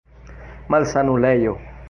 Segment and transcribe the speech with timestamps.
[0.69, 1.53] malsanulejo